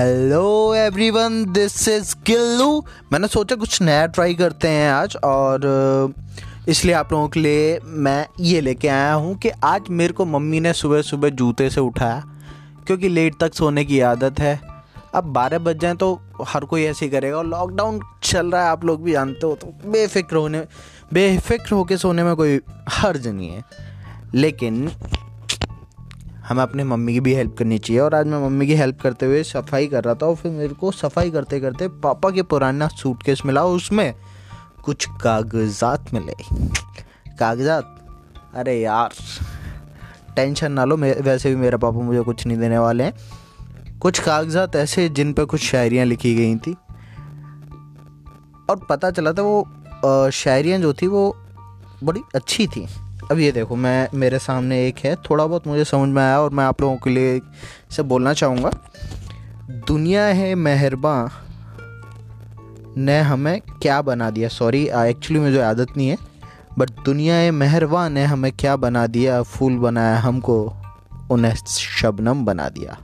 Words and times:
Hello 0.00 0.74
everyone 0.74 1.44
this 1.52 1.88
is 1.88 2.14
Gillu 2.26 2.68
मैंने 3.12 3.28
सोचा 3.28 3.56
कुछ 3.56 3.80
नया 3.82 4.06
ट्राई 4.06 4.34
करते 4.34 4.68
हैं 4.68 4.90
आज 4.92 5.16
और 5.24 6.14
इसलिए 6.68 6.94
आप 6.94 7.12
लोगों 7.12 7.28
के 7.28 7.40
लिए 7.40 7.78
मैं 7.84 8.24
ये 8.40 8.60
लेके 8.60 8.88
आया 8.88 9.12
हूँ 9.14 9.36
कि 9.38 9.50
आज 9.64 9.88
मेरे 9.90 10.12
को 10.12 10.24
मम्मी 10.26 10.60
ने 10.60 10.72
सुबह 10.72 11.02
सुबह 11.02 11.28
जूते 11.30 11.68
से 11.70 11.80
उठाया, 11.80 12.22
क्योंकि 12.86 13.08
लेट 13.08 13.34
तक 13.40 13.54
सोने 13.54 13.84
की 13.84 14.00
आदत 14.02 14.40
है। 14.40 14.58
अब 15.14 15.32
बारह 15.34 15.58
बज 15.58 15.80
जाए 15.80 15.94
तो 15.94 16.12
हर 16.44 16.64
कोई 16.64 16.84
ऐसे 16.84 17.04
ही 17.04 17.10
करेगा। 17.10 17.36
और 17.36 17.46
लॉकडाउन 17.46 18.00
चल 18.22 18.50
रहा 18.50 18.62
है, 18.64 18.70
आप 18.70 18.84
लोग 18.84 19.02
भी 19.04 19.12
जानते 19.12 19.46
हो 19.46 19.54
तो 19.54 19.90
बेफिक्र 19.90 20.36
होने, 20.36 20.64
बेफिक्र 21.12 21.74
होके 21.74 21.96
सोने 21.96 22.24
में 22.24 22.34
कोई 22.36 22.60
हर्ज 22.90 23.26
नहीं 23.28 23.50
है। 23.50 23.64
लेकिन 24.34 24.88
हमें 26.50 26.62
अपने 26.62 26.84
मम्मी 26.84 27.12
की 27.12 27.20
भी 27.20 27.34
हेल्प 27.34 27.54
करनी 27.58 27.78
चाहिए। 27.78 28.00
और 28.00 28.14
आज 28.14 28.26
मैं 28.26 28.38
मम्मी 28.38 28.66
की 28.66 28.74
हेल्प 28.74 29.00
करते 29.00 29.26
हुए 29.26 29.42
सफ़ाई 29.42 29.86
कर 29.86 30.04
रहा 30.04 30.14
था 30.14 30.26
और 30.26 30.34
फिर 30.36 30.52
मेरे 30.52 30.74
को 30.74 30.90
सफ़ाई 30.92 31.30
करते 31.30 31.60
करते 31.60 31.88
पापा 32.02 32.30
के 32.30 32.42
पुराना 32.42 32.88
सूटकेस 32.88 33.42
मिला। 33.46 33.64
उसमें 33.64 34.14
कुछ 34.84 35.06
कागजात 35.22 36.12
मिले। 36.14 36.34
कागजात? 37.36 37.96
अरे 38.54 38.74
यार 38.80 39.12
टेंशन 40.36 40.72
ना 40.72 40.84
लो। 40.84 40.96
वैसे 40.96 41.50
भी 41.50 41.56
मेरे 41.56 41.76
पापा 41.76 42.00
मुझे 42.00 42.22
कुछ 42.22 42.46
नहीं 42.46 42.58
देने 42.58 42.78
वाले 42.78 43.04
हैं। 43.04 43.98
कुछ 44.00 44.18
कागजात 44.18 44.76
ऐसे 44.76 45.08
जिन 45.08 45.32
पर 45.32 45.44
कुछ 45.44 45.60
शायरियाँ 45.60 46.06
लिखी 46.06 46.34
गई 46.34 46.56
थी। 46.56 46.72
और 48.70 48.86
पता 48.90 49.10
चला 49.10 49.32
था 49.32 49.42
वो 49.42 50.30
शायरियाँ 50.32 50.78
जो 50.78 50.92
थी 50.92 51.06
वो 51.06 51.22
बड़ी 52.04 52.20
अच्छी 52.34 52.66
थी। 52.66 52.86
अब 53.30 53.38
ये 53.38 53.52
देखो, 53.52 53.76
मैं, 53.76 54.08
मेरे 54.14 54.38
सामने 54.38 54.88
एक 54.88 54.98
है, 54.98 55.16
थोड़ा 55.16 55.46
बहुत 55.46 55.66
मुझे 55.66 55.84
समझ 55.84 56.08
में 56.08 56.22
आया 56.22 56.40
और 56.40 56.50
मैं 56.50 56.64
आप 56.64 56.80
लोगों 56.80 56.96
के 56.96 57.10
लिए 57.10 57.40
से 57.90 58.02
बोलना 58.02 58.32
चाहूँगा। 58.32 58.70
दुनिया 59.70 60.24
है 60.24 60.54
मेहरबान 60.54 61.28
ने 62.96 63.20
हमें 63.20 63.60
क्या 63.60 64.02
बना 64.02 64.30
दिया? 64.30 64.48
सॉरी 64.48 64.88
एक्चुअली 64.94 65.40
मुझे 65.40 65.60
आदत 65.60 65.86
नहीं 65.96 66.08
है 66.08 66.16
बट 66.78 66.90
दुनिया 66.90 67.34
है 67.34 67.50
मेहरबान 67.50 68.12
ने 68.12 68.24
हमें 68.24 68.52
क्या 68.52 68.76
बना 68.76 69.06
दिया? 69.06 69.42
फूल 69.42 69.76
बनाया 69.78 70.18
हमको, 70.18 70.74
उन्हें 71.30 71.54
शबनम 72.00 72.44
बना 72.44 72.68
दिया। 72.68 72.98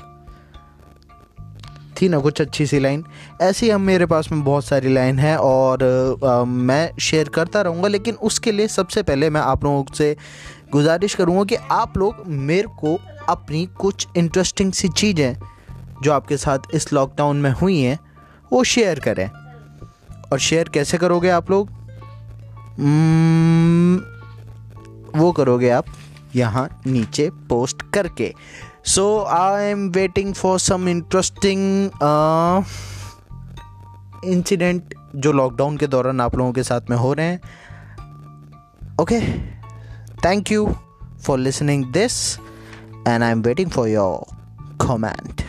थी 2.02 2.08
ना 2.08 2.18
कुछ 2.18 2.40
अच्छी 2.40 2.66
सी 2.66 2.78
लाइन। 2.78 3.04
ऐसी 3.42 3.70
हम 3.70 3.80
मेरे 3.80 4.06
पास 4.06 4.32
में 4.32 4.44
बहुत 4.44 4.64
सारी 4.64 4.94
लाइन 4.94 5.18
है 5.18 5.36
और 5.36 5.84
आ, 6.24 6.44
मैं 6.44 6.90
शेयर 7.00 7.28
करता 7.28 7.62
रहूँगा 7.62 7.88
लेकिन 7.88 8.14
उसके 8.14 8.52
लिए 8.52 8.68
सबसे 8.68 9.02
पहले 9.02 9.30
मैं 9.30 9.40
आप 9.40 9.64
लोगों 9.64 9.94
से 9.94 10.16
गुजारिश 10.72 11.14
करूँगा 11.14 11.44
कि 11.44 11.54
आप 11.54 11.98
लोग 11.98 12.14
मेरे 12.26 12.68
को 12.68 13.00
अपनी 13.28 13.66
कुछ 13.66 14.08
इंटरेस्टिंग 14.16 14.72
सी 14.72 14.88
चीज़ें 14.88 15.36
जो 16.02 16.12
आपके 16.12 16.36
साथ 16.36 16.58
इस 16.74 16.92
लॉकडाउन 16.92 17.36
में 17.36 17.50
हुई 17.50 17.80
हैं 17.80 17.98
वो 18.52 18.64
शेयर 18.64 19.00
करें। 19.00 19.30
और 20.32 20.38
शेयर 20.38 20.68
कैसे 20.68 20.98
करोगे 20.98 21.28
आप 21.28 21.50
लोग? 21.50 21.68
hmm, 22.74 24.00
वो 25.18 25.32
करोगे 25.32 25.70
आप 25.70 25.84
यहाँ 26.36 26.82
नीचे 26.86 27.30
पोस्ट 27.30 27.82
करके। 27.82 28.34
So 28.86 29.22
I 29.24 29.64
am 29.64 29.88
waiting 29.90 30.34
for 30.34 30.58
some 30.58 30.88
interesting 30.88 31.90
incident 34.24 34.94
जो 35.16 35.32
लॉकडाउन 35.32 35.76
के 35.76 35.86
दौरान 35.86 36.20
आप 36.20 36.36
लोगों 36.36 36.52
के 36.52 36.62
साथ 36.62 36.80
में 36.90 36.96
हो 36.96 37.12
रहे 37.12 37.26
हैं। 37.26 37.40
Okay 39.00 39.20
thank 40.24 40.52
you 40.52 40.66
for 41.22 41.38
listening 41.38 41.84
this 41.92 42.38
and 43.08 43.22
I 43.22 43.30
am 43.30 43.42
waiting 43.42 43.70
for 43.70 43.88
your 43.88 44.36
comment 44.86 45.42